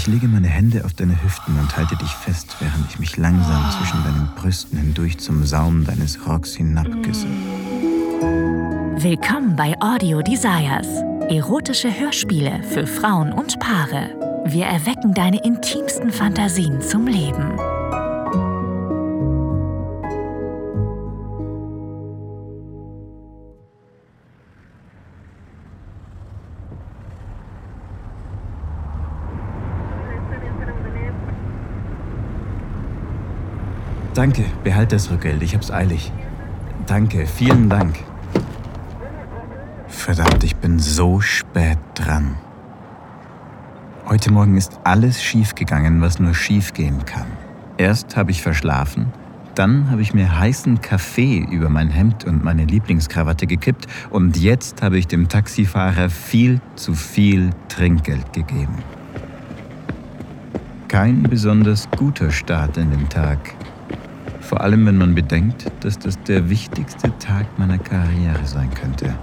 [0.00, 3.70] Ich lege meine Hände auf deine Hüften und halte dich fest, während ich mich langsam
[3.70, 7.26] zwischen deinen Brüsten hindurch zum Saum deines Rocks hinabküsse.
[8.96, 10.86] Willkommen bei Audio Desires.
[11.28, 14.08] Erotische Hörspiele für Frauen und Paare.
[14.46, 17.58] Wir erwecken deine intimsten Fantasien zum Leben.
[34.20, 36.12] Danke, behalt das Rückgeld, ich hab's eilig.
[36.86, 38.00] Danke, vielen Dank.
[39.88, 42.34] Verdammt, ich bin so spät dran.
[44.06, 47.28] Heute Morgen ist alles schiefgegangen, was nur schiefgehen kann.
[47.78, 49.06] Erst habe ich verschlafen,
[49.54, 54.82] dann habe ich mir heißen Kaffee über mein Hemd und meine Lieblingskrawatte gekippt und jetzt
[54.82, 58.84] habe ich dem Taxifahrer viel zu viel Trinkgeld gegeben.
[60.88, 63.38] Kein besonders guter Start in den Tag.
[64.50, 69.14] Vor allem, wenn man bedenkt, dass das der wichtigste Tag meiner Karriere sein könnte.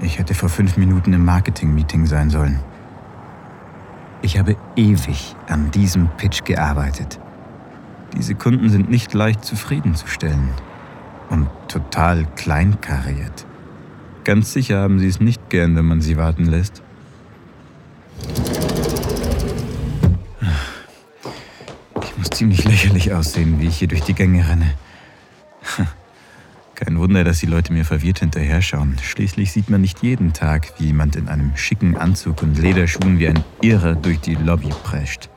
[0.00, 2.58] Ich hätte vor fünf Minuten im Marketing-Meeting sein sollen.
[4.20, 7.20] Ich habe ewig an diesem Pitch gearbeitet.
[8.16, 10.48] Diese Kunden sind nicht leicht zufriedenzustellen
[11.30, 13.46] und total kleinkariert.
[14.24, 16.82] Ganz sicher haben sie es nicht gern, wenn man sie warten lässt.
[22.30, 24.74] Ziemlich lächerlich aussehen, wie ich hier durch die Gänge renne.
[26.74, 28.96] Kein Wunder, dass die Leute mir verwirrt hinterher schauen.
[29.02, 33.28] Schließlich sieht man nicht jeden Tag, wie jemand in einem schicken Anzug und Lederschuhen wie
[33.28, 35.28] ein Irrer durch die Lobby prescht.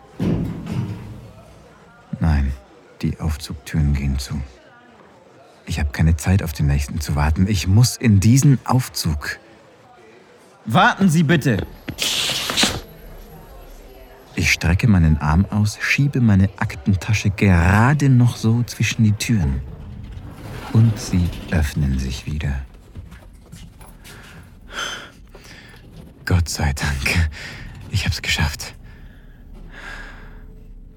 [2.20, 2.52] Nein,
[3.02, 4.42] die Aufzugtüren gehen zu.
[5.68, 7.48] Ich habe keine Zeit, auf den nächsten zu warten.
[7.48, 9.40] Ich muss in diesen Aufzug.
[10.66, 11.66] Warten Sie bitte!
[14.46, 19.60] Ich strecke meinen Arm aus, schiebe meine Aktentasche gerade noch so zwischen die Türen.
[20.72, 22.62] Und sie öffnen sich wieder.
[26.26, 27.32] Gott sei Dank,
[27.90, 28.76] ich hab's geschafft.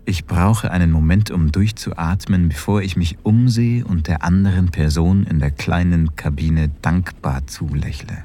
[0.04, 5.38] Ich brauche einen Moment, um durchzuatmen, bevor ich mich umsehe und der anderen Person in
[5.38, 8.24] der kleinen Kabine dankbar zulächle.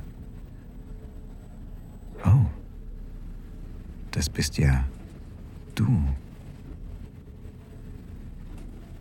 [2.26, 2.46] Oh,
[4.12, 4.84] das bist ja
[5.76, 6.08] du.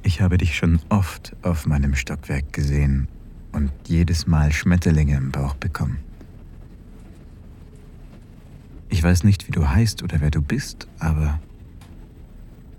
[0.02, 3.08] Ich habe dich schon oft auf meinem Stockwerk gesehen
[3.52, 5.98] und jedes Mal Schmetterlinge im Bauch bekommen.
[8.88, 11.40] Ich weiß nicht, wie du heißt oder wer du bist, aber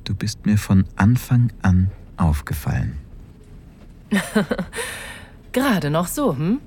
[0.04, 2.98] du bist mir von Anfang an aufgefallen.
[5.54, 6.60] Gerade noch so, hm?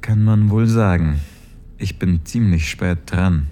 [0.00, 1.20] Kann man wohl sagen.
[1.78, 3.48] Ich bin ziemlich spät dran.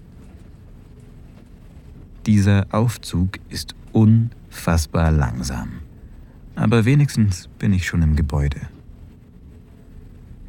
[2.26, 5.80] Dieser Aufzug ist unfassbar langsam.
[6.54, 8.60] Aber wenigstens bin ich schon im Gebäude.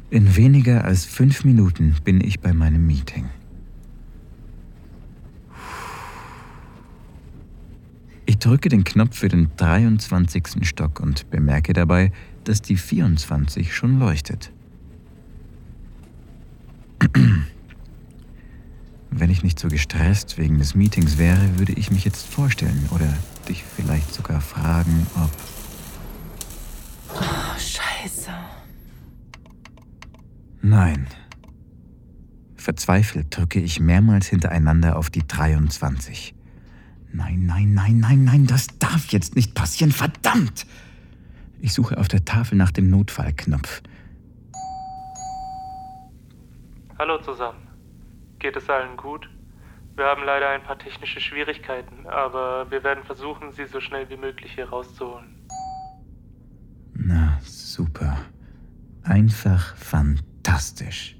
[0.08, 3.28] In weniger als fünf Minuten bin ich bei meinem Meeting.
[8.24, 10.66] Ich drücke den Knopf für den 23.
[10.66, 12.10] Stock und bemerke dabei,
[12.44, 14.50] dass die 24 schon leuchtet.
[19.18, 23.08] Wenn ich nicht so gestresst wegen des Meetings wäre, würde ich mich jetzt vorstellen oder
[23.48, 25.30] dich vielleicht sogar fragen, ob...
[27.14, 28.30] Oh, scheiße.
[30.60, 31.06] Nein.
[32.56, 36.34] Verzweifelt drücke ich mehrmals hintereinander auf die 23.
[37.12, 40.66] Nein, nein, nein, nein, nein, das darf jetzt nicht passieren, verdammt!
[41.62, 43.80] Ich suche auf der Tafel nach dem Notfallknopf.
[46.98, 47.65] Hallo zusammen.
[48.38, 49.28] Geht es allen gut?
[49.96, 54.16] Wir haben leider ein paar technische Schwierigkeiten, aber wir werden versuchen, sie so schnell wie
[54.16, 55.46] möglich hier rauszuholen.
[56.94, 58.18] Na, super.
[59.02, 61.16] Einfach fantastisch.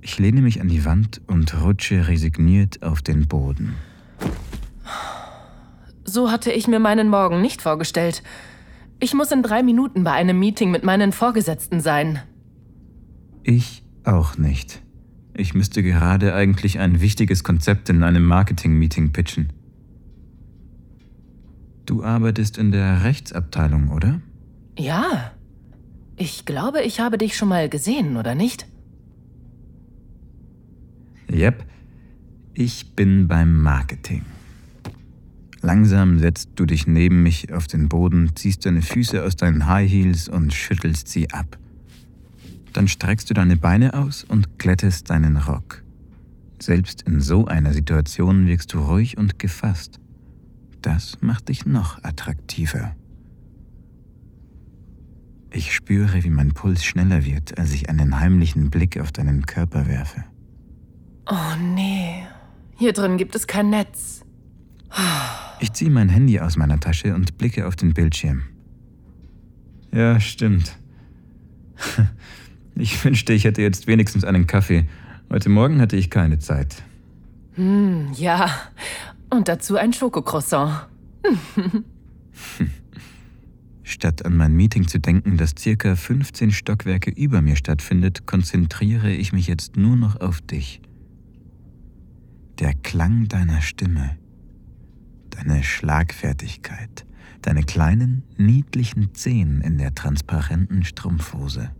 [0.00, 3.76] Ich lehne mich an die Wand und rutsche resigniert auf den Boden.
[6.04, 8.22] So hatte ich mir meinen Morgen nicht vorgestellt.
[9.00, 12.20] Ich muss in drei Minuten bei einem Meeting mit meinen Vorgesetzten sein.
[13.42, 14.82] Ich auch nicht.
[15.34, 19.52] Ich müsste gerade eigentlich ein wichtiges Konzept in einem Marketing-Meeting pitchen.
[21.86, 24.20] Du arbeitest in der Rechtsabteilung, oder?
[24.78, 25.32] Ja.
[26.16, 28.66] Ich glaube, ich habe dich schon mal gesehen, oder nicht?
[31.30, 31.64] Yep.
[32.54, 34.22] Ich bin beim Marketing.
[35.62, 39.90] Langsam setzt du dich neben mich auf den Boden, ziehst deine Füße aus deinen High
[39.90, 41.56] Heels und schüttelst sie ab.
[42.72, 45.82] Dann streckst du deine Beine aus und glättest deinen Rock.
[46.60, 49.98] Selbst in so einer Situation wirkst du ruhig und gefasst.
[50.80, 52.94] Das macht dich noch attraktiver.
[55.50, 59.86] Ich spüre, wie mein Puls schneller wird, als ich einen heimlichen Blick auf deinen Körper
[59.86, 60.24] werfe.
[61.26, 62.24] Oh nee,
[62.78, 64.24] hier drin gibt es kein Netz.
[65.60, 68.42] Ich ziehe mein Handy aus meiner Tasche und blicke auf den Bildschirm.
[69.92, 70.78] Ja, stimmt.
[72.74, 74.86] Ich wünschte, ich hätte jetzt wenigstens einen Kaffee.
[75.30, 76.82] Heute Morgen hatte ich keine Zeit.
[77.54, 78.50] Hm, ja.
[79.30, 80.86] Und dazu ein Schokocroissant.
[83.82, 89.32] Statt an mein Meeting zu denken, das circa 15 Stockwerke über mir stattfindet, konzentriere ich
[89.32, 90.80] mich jetzt nur noch auf dich.
[92.58, 94.16] Der Klang deiner Stimme,
[95.30, 97.04] deine Schlagfertigkeit,
[97.42, 101.70] deine kleinen, niedlichen Zehen in der transparenten Strumpfhose.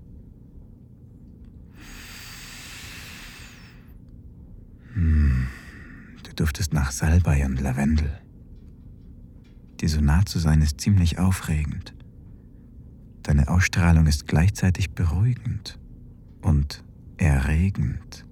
[4.95, 5.47] Hm,
[6.23, 8.11] du duftest nach Salbei und Lavendel.
[9.81, 11.95] Dir so nah zu sein ist ziemlich aufregend.
[13.23, 15.79] Deine Ausstrahlung ist gleichzeitig beruhigend
[16.41, 16.85] und
[17.17, 18.27] erregend.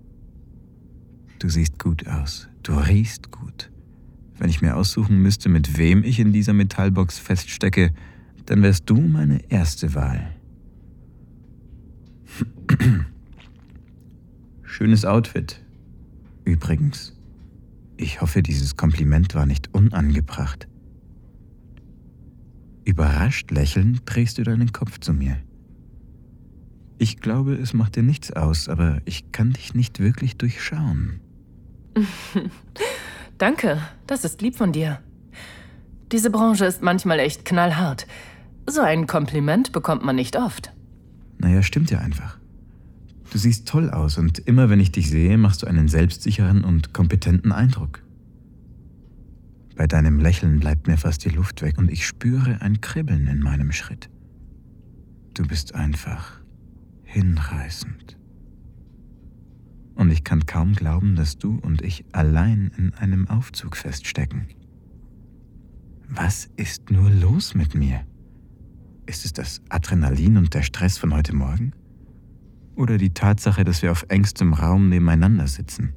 [1.38, 3.70] Du siehst gut aus, du riechst gut.
[4.36, 7.92] Wenn ich mir aussuchen müsste, mit wem ich in dieser Metallbox feststecke,
[8.46, 10.34] dann wärst du meine erste Wahl.
[14.62, 15.62] Schönes Outfit.
[16.50, 17.16] Übrigens,
[17.96, 20.66] ich hoffe, dieses Kompliment war nicht unangebracht.
[22.84, 25.36] Überrascht lächelnd drehst du deinen Kopf zu mir.
[26.98, 31.20] Ich glaube, es macht dir nichts aus, aber ich kann dich nicht wirklich durchschauen.
[33.38, 34.98] Danke, das ist lieb von dir.
[36.10, 38.08] Diese Branche ist manchmal echt knallhart.
[38.66, 40.72] So ein Kompliment bekommt man nicht oft.
[41.38, 42.39] Naja, stimmt ja einfach.
[43.30, 46.92] Du siehst toll aus und immer wenn ich dich sehe, machst du einen selbstsicheren und
[46.92, 48.02] kompetenten Eindruck.
[49.76, 53.40] Bei deinem Lächeln bleibt mir fast die Luft weg und ich spüre ein Kribbeln in
[53.40, 54.10] meinem Schritt.
[55.34, 56.40] Du bist einfach
[57.04, 58.18] hinreißend.
[59.94, 64.48] Und ich kann kaum glauben, dass du und ich allein in einem Aufzug feststecken.
[66.08, 68.00] Was ist nur los mit mir?
[69.06, 71.72] Ist es das Adrenalin und der Stress von heute Morgen?
[72.76, 75.92] Oder die Tatsache, dass wir auf engstem Raum nebeneinander sitzen?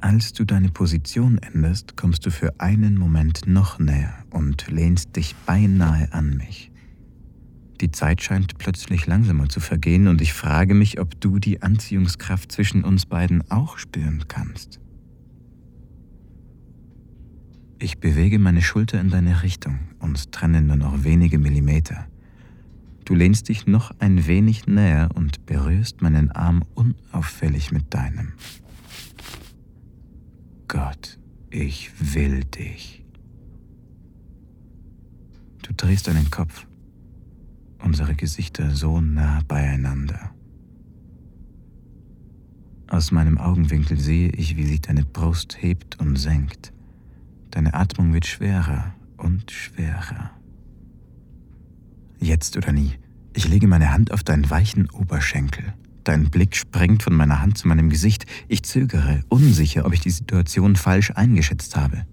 [0.00, 5.34] Als du deine Position änderst, kommst du für einen Moment noch näher und lehnst dich
[5.44, 6.70] beinahe an mich.
[7.80, 12.50] Die Zeit scheint plötzlich langsamer zu vergehen und ich frage mich, ob du die Anziehungskraft
[12.50, 14.80] zwischen uns beiden auch spüren kannst.
[17.80, 22.06] Ich bewege meine Schulter in deine Richtung, uns trennen nur noch wenige Millimeter.
[23.08, 28.34] Du lehnst dich noch ein wenig näher und berührst meinen Arm unauffällig mit deinem.
[30.68, 31.18] Gott,
[31.48, 33.06] ich will dich.
[35.62, 36.66] Du drehst deinen Kopf,
[37.82, 40.34] unsere Gesichter so nah beieinander.
[42.88, 46.74] Aus meinem Augenwinkel sehe ich, wie sich deine Brust hebt und senkt.
[47.52, 50.37] Deine Atmung wird schwerer und schwerer.
[52.20, 52.92] Jetzt oder nie.
[53.34, 55.74] Ich lege meine Hand auf deinen weichen Oberschenkel.
[56.04, 58.26] Dein Blick sprengt von meiner Hand zu meinem Gesicht.
[58.48, 62.06] Ich zögere, unsicher, ob ich die Situation falsch eingeschätzt habe.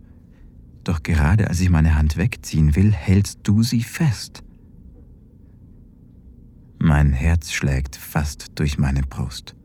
[0.83, 4.43] Doch gerade als ich meine Hand wegziehen will, hältst du sie fest.
[6.77, 9.55] Mein Herz schlägt fast durch meine Brust.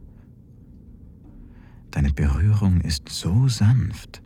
[1.90, 4.22] Deine Berührung ist so sanft.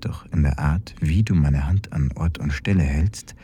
[0.00, 3.34] Doch in der Art, wie du meine Hand an Ort und Stelle hältst,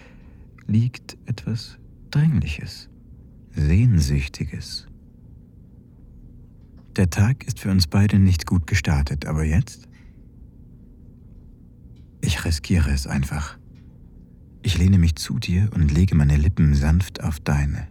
[0.67, 1.79] liegt etwas
[2.11, 2.89] Dringliches,
[3.51, 4.87] Sehnsüchtiges.
[6.97, 9.87] Der Tag ist für uns beide nicht gut gestartet, aber jetzt?
[12.21, 13.59] Ich riskiere es einfach.
[14.63, 17.87] Ich lehne mich zu dir und lege meine Lippen sanft auf deine.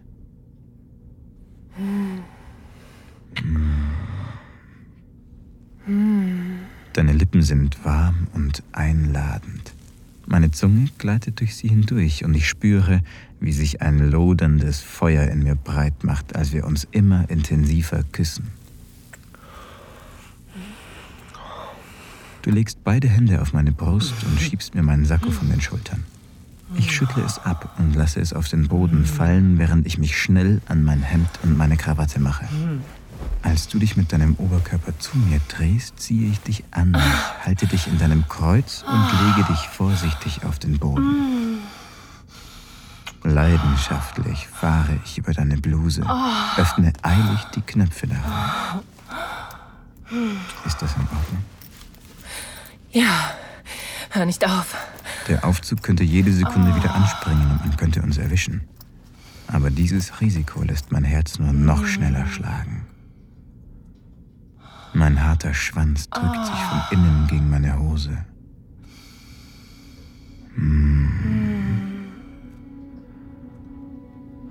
[6.92, 9.74] Deine Lippen sind warm und einladend.
[10.26, 13.00] Meine Zunge gleitet durch sie hindurch und ich spüre,
[13.38, 18.48] wie sich ein loderndes Feuer in mir breit macht, als wir uns immer intensiver küssen.
[22.42, 26.04] Du legst beide Hände auf meine Brust und schiebst mir meinen Sakko von den Schultern.
[26.74, 30.60] Ich schüttle es ab und lasse es auf den Boden fallen, während ich mich schnell
[30.66, 32.46] an mein Hemd und meine Krawatte mache.
[33.42, 36.96] Als du dich mit deinem Oberkörper zu mir drehst, ziehe ich dich an,
[37.44, 41.58] halte dich in deinem Kreuz und lege dich vorsichtig auf den Boden.
[43.22, 46.02] Leidenschaftlich fahre ich über deine Bluse,
[46.56, 48.82] öffne eilig die Knöpfe darauf.
[50.64, 51.44] Ist das in Ordnung?
[52.92, 53.30] Ja,
[54.10, 54.76] hör nicht auf.
[55.28, 58.68] Der Aufzug könnte jede Sekunde wieder anspringen und man könnte uns erwischen.
[59.48, 62.86] Aber dieses Risiko lässt mein Herz nur noch schneller schlagen.
[64.94, 68.24] Mein harter Schwanz drückt sich von innen gegen meine Hose.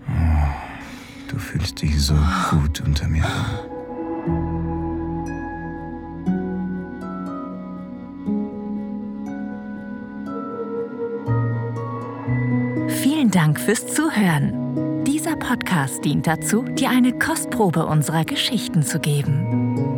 [0.07, 0.47] Oh,
[1.27, 2.15] du fühlst dich so
[2.51, 3.45] gut unter mir an.
[12.87, 15.03] Vielen Dank fürs Zuhören.
[15.05, 19.64] Dieser Podcast dient dazu, dir eine Kostprobe unserer Geschichten zu geben.